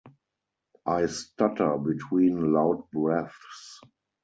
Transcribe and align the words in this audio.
I 0.87 1.05
stutter 1.05 1.77
between 1.77 2.51
loud 2.53 2.89
breaths. 2.89 3.81